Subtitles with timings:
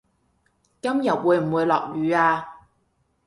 [0.81, 2.47] 今日會唔會落雨呀